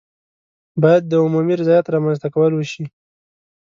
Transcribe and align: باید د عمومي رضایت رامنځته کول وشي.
باید 0.81 1.03
د 1.07 1.13
عمومي 1.25 1.53
رضایت 1.61 1.85
رامنځته 1.93 2.27
کول 2.35 2.51
وشي. 2.55 2.85